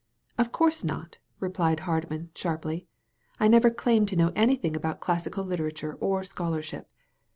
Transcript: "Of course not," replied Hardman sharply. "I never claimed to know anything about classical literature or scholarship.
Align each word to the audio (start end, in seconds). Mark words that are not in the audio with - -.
"Of 0.35 0.51
course 0.51 0.83
not," 0.83 1.19
replied 1.39 1.81
Hardman 1.81 2.31
sharply. 2.33 2.87
"I 3.39 3.47
never 3.47 3.69
claimed 3.69 4.07
to 4.07 4.15
know 4.15 4.31
anything 4.35 4.75
about 4.75 4.99
classical 4.99 5.43
literature 5.43 5.93
or 5.99 6.23
scholarship. 6.23 6.89